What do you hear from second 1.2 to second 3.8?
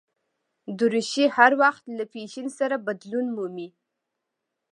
هر وخت له فېشن سره بدلون مومي.